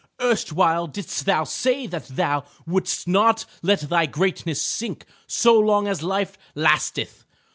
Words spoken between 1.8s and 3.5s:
that thou wouldst not